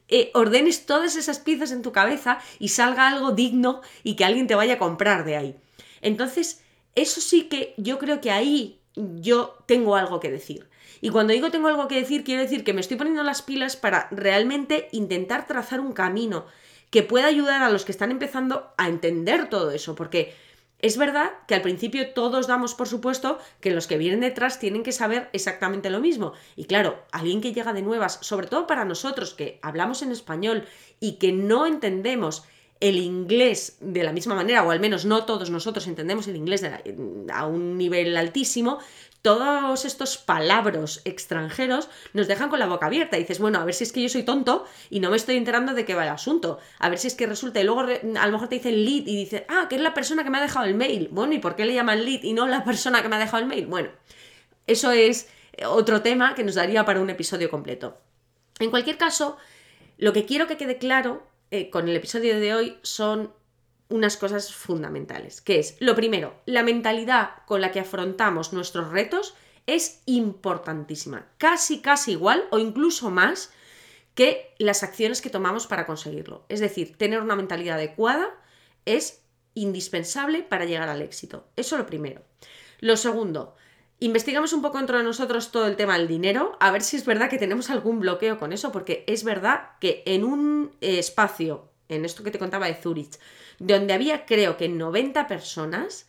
eh, 0.08 0.30
ordenes 0.36 0.86
todas 0.86 1.16
esas 1.16 1.40
piezas 1.40 1.72
en 1.72 1.82
tu 1.82 1.92
cabeza 1.92 2.38
y 2.60 2.68
salga 2.68 3.08
algo 3.08 3.32
digno 3.32 3.82
y 4.04 4.16
que 4.16 4.24
alguien 4.24 4.46
te 4.46 4.54
vaya 4.54 4.76
a 4.76 4.78
comprar 4.78 5.26
de 5.26 5.36
ahí. 5.36 5.56
Entonces, 6.02 6.62
eso 6.94 7.22
sí 7.22 7.46
que 7.46 7.74
yo 7.78 7.98
creo 7.98 8.22
que 8.22 8.30
ahí 8.30 8.80
yo 8.96 9.58
tengo 9.66 9.96
algo 9.96 10.20
que 10.20 10.30
decir. 10.30 10.70
Y 11.02 11.10
cuando 11.10 11.34
digo 11.34 11.50
tengo 11.50 11.68
algo 11.68 11.88
que 11.88 12.00
decir, 12.00 12.24
quiero 12.24 12.44
decir 12.44 12.64
que 12.64 12.74
me 12.74 12.82
estoy 12.82 12.98
poniendo 12.98 13.24
las 13.24 13.42
pilas 13.42 13.76
para 13.78 14.10
realmente 14.12 14.90
intentar 14.92 15.48
trazar 15.48 15.80
un 15.80 15.92
camino 15.92 16.46
que 16.92 17.02
pueda 17.02 17.26
ayudar 17.26 17.64
a 17.64 17.70
los 17.72 17.84
que 17.84 17.92
están 17.92 18.12
empezando 18.12 18.72
a 18.78 18.90
entender 18.90 19.50
todo 19.50 19.72
eso, 19.72 19.96
porque 19.96 20.36
es 20.84 20.98
verdad 20.98 21.32
que 21.48 21.56
al 21.56 21.62
principio 21.62 22.10
todos 22.10 22.46
damos 22.46 22.76
por 22.76 22.90
supuesto 22.90 23.40
que 23.62 23.72
los 23.72 23.88
que 23.88 23.98
vienen 23.98 24.20
detrás 24.20 24.60
tienen 24.60 24.84
que 24.84 24.92
saber 24.92 25.30
exactamente 25.32 25.90
lo 25.90 26.02
mismo. 26.02 26.34
Y 26.58 26.66
claro, 26.66 27.06
alguien 27.14 27.40
que 27.40 27.54
llega 27.54 27.72
de 27.72 27.82
nuevas, 27.82 28.20
sobre 28.22 28.48
todo 28.48 28.68
para 28.68 28.84
nosotros 28.84 29.34
que 29.34 29.60
hablamos 29.62 30.02
en 30.02 30.12
español 30.12 30.66
y 31.00 31.14
que 31.14 31.32
no 31.32 31.66
entendemos 31.66 32.44
el 32.82 32.98
inglés 32.98 33.78
de 33.80 34.04
la 34.04 34.12
misma 34.12 34.36
manera, 34.36 34.62
o 34.62 34.72
al 34.72 34.82
menos 34.82 35.06
no 35.06 35.24
todos 35.24 35.50
nosotros 35.50 35.88
entendemos 35.88 36.28
el 36.28 36.36
inglés 36.36 36.66
a 37.34 37.48
un 37.48 37.78
nivel 37.78 38.18
altísimo, 38.18 38.80
todos 39.24 39.86
estos 39.86 40.18
palabras 40.18 41.02
extranjeros 41.06 41.90
nos 42.12 42.28
dejan 42.28 42.50
con 42.50 42.60
la 42.60 42.68
boca 42.68 42.88
abierta. 42.88 43.16
Dices, 43.16 43.40
bueno, 43.40 43.58
a 43.58 43.64
ver 43.64 43.74
si 43.74 43.86
es 43.86 43.94
que 43.94 44.02
yo 44.02 44.10
soy 44.10 44.24
tonto 44.24 44.66
y 44.90 45.00
no 45.00 45.10
me 45.10 45.16
estoy 45.16 45.38
enterando 45.38 45.74
de 45.74 45.86
qué 45.86 45.96
va 45.96 46.04
el 46.04 46.10
asunto. 46.10 46.60
A 46.78 46.90
ver 46.90 47.00
si 47.00 47.08
es 47.08 47.16
que 47.16 47.26
resulta. 47.26 47.62
Y 47.62 47.64
luego 47.64 47.82
a 47.82 48.26
lo 48.28 48.32
mejor 48.34 48.50
te 48.50 48.56
dicen 48.56 48.84
lead 48.84 49.08
y 49.08 49.16
dices, 49.16 49.44
ah, 49.48 49.68
que 49.70 49.78
es 49.78 49.82
la 49.82 49.94
persona 49.94 50.26
que 50.26 50.30
me 50.30 50.40
ha 50.40 50.42
dejado 50.42 50.66
el 50.66 50.76
mail. 50.76 51.08
Bueno, 51.10 51.34
¿y 51.34 51.40
por 51.40 51.56
qué 51.56 51.64
le 51.64 51.74
llaman 51.74 52.04
lead 52.04 52.22
y 52.22 52.34
no 52.34 52.48
la 52.48 52.66
persona 52.66 53.02
que 53.02 53.08
me 53.08 53.16
ha 53.16 53.20
dejado 53.20 53.42
el 53.42 53.48
mail? 53.48 53.66
Bueno, 53.66 53.92
eso 54.68 54.92
es 54.92 55.30
otro 55.66 56.02
tema 56.02 56.36
que 56.36 56.44
nos 56.44 56.56
daría 56.56 56.84
para 56.84 57.00
un 57.00 57.10
episodio 57.10 57.50
completo. 57.50 57.98
En 58.60 58.72
cualquier 58.72 58.98
caso, 58.98 59.38
lo 59.98 60.12
que 60.12 60.26
quiero 60.26 60.48
que 60.48 60.58
quede 60.58 60.78
claro 60.78 61.26
eh, 61.50 61.70
con 61.70 61.88
el 61.88 61.96
episodio 61.96 62.38
de 62.42 62.54
hoy 62.54 62.78
son 62.82 63.32
unas 63.90 64.18
cosas 64.18 64.54
fundamentales, 64.54 65.42
que 65.42 65.60
es, 65.60 65.78
lo 65.80 65.96
primero, 65.96 66.36
la 66.46 66.64
mentalidad 66.64 67.32
con 67.46 67.62
la 67.62 67.72
que 67.72 67.80
afrontamos 67.80 68.54
nuestros 68.54 68.90
retos 68.90 69.36
es 69.68 70.02
importantísima, 70.06 71.28
casi, 71.38 71.82
casi 71.82 72.14
igual 72.14 72.46
o 72.52 72.60
incluso 72.60 73.10
más 73.10 73.52
que 74.16 74.54
las 74.60 74.84
acciones 74.84 75.22
que 75.22 75.30
tomamos 75.30 75.68
para 75.68 75.86
conseguirlo. 75.86 76.46
Es 76.50 76.60
decir, 76.60 76.98
tener 76.98 77.22
una 77.22 77.36
mentalidad 77.36 77.78
adecuada 77.78 78.30
es 78.86 79.24
indispensable 79.56 80.44
para 80.44 80.66
llegar 80.66 80.90
al 80.90 81.02
éxito. 81.02 81.48
Eso 81.56 81.78
lo 81.78 81.86
primero. 81.86 82.22
Lo 82.80 82.98
segundo, 82.98 83.56
investigamos 84.00 84.54
un 84.54 84.62
poco 84.62 84.78
dentro 84.78 84.98
de 84.98 85.04
nosotros 85.04 85.52
todo 85.52 85.68
el 85.68 85.76
tema 85.76 85.98
del 85.98 86.08
dinero, 86.08 86.58
a 86.60 86.72
ver 86.72 86.82
si 86.82 86.98
es 86.98 87.06
verdad 87.06 87.30
que 87.30 87.38
tenemos 87.38 87.70
algún 87.70 88.00
bloqueo 88.00 88.38
con 88.38 88.54
eso, 88.54 88.72
porque 88.72 89.04
es 89.08 89.24
verdad 89.24 89.70
que 89.80 90.04
en 90.06 90.24
un 90.24 90.76
espacio, 90.82 91.70
en 91.90 92.06
esto 92.06 92.24
que 92.24 92.32
te 92.32 92.40
contaba 92.40 92.68
de 92.68 92.76
Zurich, 92.76 93.20
donde 93.60 93.94
había 93.94 94.26
creo 94.26 94.58
que 94.58 94.70
90 94.70 95.28
personas, 95.28 96.08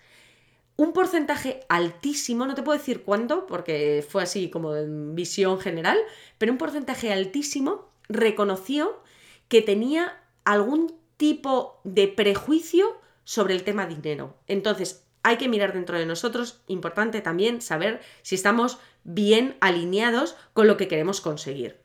un 0.76 0.92
porcentaje 0.92 1.60
altísimo, 1.68 2.46
no 2.46 2.54
te 2.54 2.62
puedo 2.62 2.78
decir 2.78 3.02
cuánto, 3.02 3.46
porque 3.46 4.04
fue 4.08 4.22
así 4.22 4.50
como 4.50 4.74
en 4.76 5.14
visión 5.14 5.60
general, 5.60 5.98
pero 6.38 6.52
un 6.52 6.58
porcentaje 6.58 7.12
altísimo 7.12 7.90
reconoció 8.08 9.02
que 9.48 9.62
tenía 9.62 10.20
algún 10.44 10.94
tipo 11.16 11.80
de 11.84 12.08
prejuicio 12.08 12.98
sobre 13.24 13.54
el 13.54 13.64
tema 13.64 13.86
dinero. 13.86 14.36
Entonces, 14.46 15.04
hay 15.22 15.38
que 15.38 15.48
mirar 15.48 15.72
dentro 15.72 15.98
de 15.98 16.06
nosotros, 16.06 16.60
importante 16.66 17.20
también 17.22 17.62
saber 17.62 18.00
si 18.22 18.34
estamos 18.34 18.78
bien 19.04 19.56
alineados 19.60 20.36
con 20.52 20.66
lo 20.66 20.76
que 20.76 20.88
queremos 20.88 21.20
conseguir. 21.20 21.80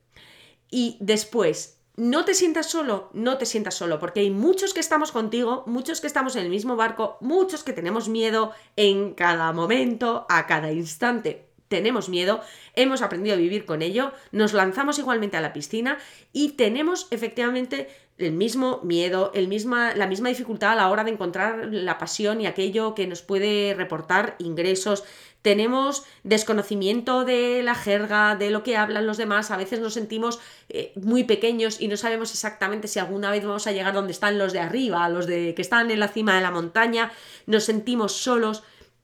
Y 0.69 0.97
después, 0.99 1.78
no 1.99 2.23
te 2.23 2.33
sientas 2.33 2.67
solo, 2.67 3.09
no 3.11 3.37
te 3.37 3.45
sientas 3.45 3.75
solo, 3.75 3.99
porque 3.99 4.21
hay 4.21 4.31
muchos 4.31 4.73
que 4.73 4.79
estamos 4.79 5.11
contigo, 5.11 5.65
muchos 5.67 5.99
que 5.99 6.07
estamos 6.07 6.37
en 6.37 6.43
el 6.43 6.49
mismo 6.49 6.77
barco, 6.77 7.17
muchos 7.19 7.61
que 7.63 7.73
tenemos 7.73 8.07
miedo 8.07 8.53
en 8.77 9.13
cada 9.13 9.51
momento, 9.51 10.25
a 10.29 10.47
cada 10.47 10.71
instante. 10.71 11.45
tenemos 11.67 12.09
miedo, 12.09 12.41
hemos 12.73 13.03
aprendido 13.03 13.35
a 13.35 13.37
vivir 13.37 13.65
con 13.65 13.83
ello, 13.83 14.11
nos 14.31 14.53
lanzamos 14.53 14.97
igualmente 14.97 15.37
a 15.37 15.41
la 15.41 15.53
piscina 15.53 15.99
y 16.33 16.53
tenemos 16.53 17.07
efectivamente 17.11 17.89
el 18.17 18.33
mismo 18.33 18.81
miedo, 18.83 19.31
el 19.35 19.47
misma, 19.47 19.93
la 19.93 20.07
misma 20.07 20.29
dificultad 20.29 20.71
a 20.71 20.75
la 20.75 20.89
hora 20.89 21.03
de 21.03 21.11
encontrar 21.11 21.67
la 21.69 21.97
pasión 21.97 22.41
y 22.41 22.47
aquello 22.47 22.95
que 22.95 23.07
nos 23.07 23.21
puede 23.21 23.75
reportar 23.75 24.35
ingresos. 24.39 25.03
Tenemos 25.41 26.03
desconocimiento 26.23 27.23
de 27.23 27.63
la 27.63 27.75
jerga, 27.75 28.35
de 28.35 28.49
lo 28.49 28.61
que 28.63 28.75
hablan 28.75 29.07
los 29.07 29.17
demás, 29.17 29.51
a 29.51 29.57
veces 29.57 29.79
nos 29.79 29.93
sentimos 29.93 30.39
eh, 30.67 30.91
muy 30.95 31.23
pequeños 31.23 31.79
y 31.79 31.87
no 31.87 31.95
sabemos 31.95 32.31
exactamente 32.31 32.89
si 32.89 32.99
alguna 32.99 33.31
vez 33.31 33.45
vamos 33.45 33.65
a 33.65 33.71
llegar 33.71 33.93
donde 33.93 34.11
están 34.11 34.37
los 34.37 34.51
de 34.51 34.59
arriba, 34.59 35.07
los 35.07 35.27
de 35.27 35.53
que 35.55 35.61
están 35.61 35.89
en 35.91 35.99
la 35.99 36.09
cima 36.09 36.35
de 36.35 36.41
la 36.41 36.51
montaña, 36.51 37.11
nos 37.45 37.63
sentimos 37.63 38.11
solos 38.13 38.63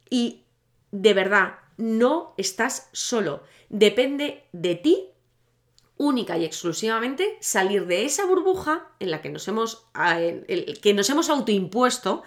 y 0.10 0.44
de 0.92 1.14
verdad, 1.14 1.56
no 1.78 2.34
estás 2.38 2.90
solo. 2.94 3.44
Depende 3.70 4.44
de 4.54 4.76
ti 4.76 5.10
única 5.98 6.38
y 6.38 6.46
exclusivamente 6.46 7.38
salir 7.40 7.86
de 7.88 8.06
esa 8.06 8.26
burbuja 8.26 8.90
en 9.00 9.12
la 9.12 9.22
que 9.22 9.30
nos 9.30 9.48
hemos, 9.48 9.88
que 10.82 10.94
nos 10.94 11.10
hemos 11.10 11.30
autoimpuesto 11.30 12.24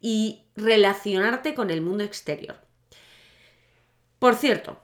y 0.00 0.42
relacionarte 0.56 1.54
con 1.54 1.70
el 1.70 1.80
mundo 1.80 2.04
exterior. 2.04 2.63
Por 4.24 4.36
cierto, 4.36 4.78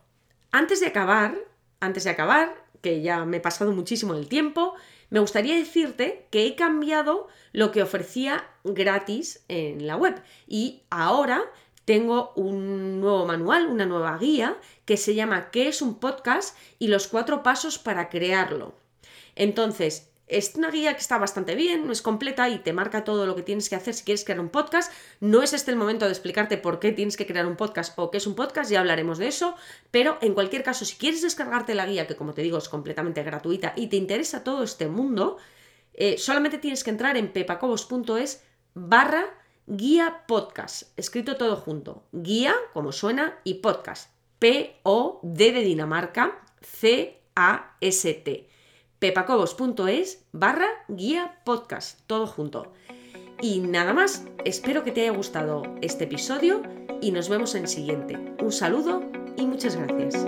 antes 0.52 0.80
de 0.80 0.88
acabar, 0.88 1.34
antes 1.80 2.04
de 2.04 2.10
acabar, 2.10 2.62
que 2.82 3.00
ya 3.00 3.24
me 3.24 3.38
he 3.38 3.40
pasado 3.40 3.72
muchísimo 3.72 4.12
el 4.12 4.28
tiempo, 4.28 4.74
me 5.08 5.18
gustaría 5.18 5.56
decirte 5.56 6.26
que 6.30 6.44
he 6.44 6.56
cambiado 6.56 7.26
lo 7.52 7.72
que 7.72 7.82
ofrecía 7.82 8.44
gratis 8.64 9.42
en 9.48 9.86
la 9.86 9.96
web 9.96 10.22
y 10.46 10.82
ahora 10.90 11.40
tengo 11.86 12.34
un 12.36 13.00
nuevo 13.00 13.24
manual, 13.24 13.68
una 13.68 13.86
nueva 13.86 14.18
guía 14.18 14.58
que 14.84 14.98
se 14.98 15.14
llama 15.14 15.50
¿Qué 15.50 15.68
es 15.68 15.80
un 15.80 15.94
podcast? 15.94 16.54
y 16.78 16.88
los 16.88 17.08
cuatro 17.08 17.42
pasos 17.42 17.78
para 17.78 18.10
crearlo. 18.10 18.74
Entonces, 19.36 20.09
es 20.30 20.54
una 20.54 20.70
guía 20.70 20.94
que 20.94 21.00
está 21.00 21.18
bastante 21.18 21.54
bien, 21.54 21.90
es 21.90 22.02
completa 22.02 22.48
y 22.48 22.58
te 22.58 22.72
marca 22.72 23.04
todo 23.04 23.26
lo 23.26 23.36
que 23.36 23.42
tienes 23.42 23.68
que 23.68 23.76
hacer 23.76 23.94
si 23.94 24.04
quieres 24.04 24.24
crear 24.24 24.40
un 24.40 24.48
podcast. 24.48 24.92
No 25.20 25.42
es 25.42 25.52
este 25.52 25.70
el 25.70 25.76
momento 25.76 26.06
de 26.06 26.12
explicarte 26.12 26.56
por 26.56 26.78
qué 26.78 26.92
tienes 26.92 27.16
que 27.16 27.26
crear 27.26 27.46
un 27.46 27.56
podcast 27.56 27.92
o 27.98 28.10
qué 28.10 28.18
es 28.18 28.26
un 28.26 28.34
podcast, 28.34 28.70
ya 28.70 28.80
hablaremos 28.80 29.18
de 29.18 29.28
eso, 29.28 29.56
pero 29.90 30.18
en 30.22 30.34
cualquier 30.34 30.62
caso, 30.62 30.84
si 30.84 30.96
quieres 30.96 31.22
descargarte 31.22 31.74
la 31.74 31.86
guía, 31.86 32.06
que 32.06 32.16
como 32.16 32.32
te 32.32 32.42
digo 32.42 32.58
es 32.58 32.68
completamente 32.68 33.22
gratuita 33.22 33.72
y 33.76 33.88
te 33.88 33.96
interesa 33.96 34.44
todo 34.44 34.62
este 34.62 34.88
mundo, 34.88 35.36
eh, 35.94 36.16
solamente 36.18 36.58
tienes 36.58 36.84
que 36.84 36.90
entrar 36.90 37.16
en 37.16 37.32
pepacobos.es 37.32 38.42
barra 38.74 39.26
guía 39.66 40.24
podcast, 40.26 40.98
escrito 40.98 41.36
todo 41.36 41.56
junto. 41.56 42.04
Guía, 42.12 42.54
como 42.72 42.92
suena, 42.92 43.38
y 43.44 43.54
podcast. 43.54 44.10
P-O-D 44.38 45.52
de 45.52 45.60
Dinamarca, 45.60 46.42
C-A-S-T. 46.62 48.48
pepacobos.es 49.00 50.26
barra 50.30 50.68
guía 50.88 51.40
podcast, 51.44 52.00
todo 52.06 52.26
junto. 52.26 52.72
Y 53.40 53.60
nada 53.60 53.94
más, 53.94 54.26
espero 54.44 54.84
que 54.84 54.92
te 54.92 55.00
haya 55.00 55.16
gustado 55.16 55.62
este 55.80 56.04
episodio 56.04 56.62
y 57.00 57.10
nos 57.10 57.30
vemos 57.30 57.54
en 57.54 57.62
el 57.62 57.68
siguiente. 57.68 58.18
Un 58.42 58.52
saludo 58.52 59.02
y 59.38 59.46
muchas 59.46 59.76
gracias. 59.76 60.26